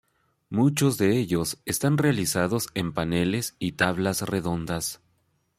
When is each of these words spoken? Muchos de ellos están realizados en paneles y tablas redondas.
Muchos 0.49 0.97
de 0.97 1.15
ellos 1.15 1.61
están 1.65 1.99
realizados 1.99 2.69
en 2.73 2.91
paneles 2.91 3.55
y 3.59 3.73
tablas 3.73 4.23
redondas. 4.23 4.99